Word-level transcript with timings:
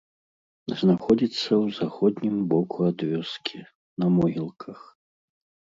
Знаходзіцца 0.79 1.37
ў 1.39 1.65
заходнім 1.81 2.35
боку 2.55 2.77
ад 2.91 2.99
вёскі, 3.13 3.59
на 4.05 4.13
могілках. 4.17 4.79